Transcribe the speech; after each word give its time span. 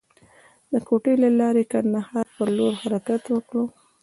د 0.71 0.73
کوټې 0.87 1.13
له 1.23 1.29
لارې 1.39 1.63
د 1.65 1.69
کندهار 1.71 2.25
پر 2.35 2.47
لور 2.57 2.73
حرکت 2.83 3.23
وکړ. 3.29 3.59